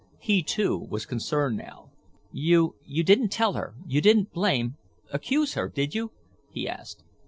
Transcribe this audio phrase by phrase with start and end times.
[0.17, 1.91] He, too, was concerned now.
[2.31, 6.11] "You—you didn't tell her—you didn't blame—accuse her—did you?"
[6.49, 7.03] he asked.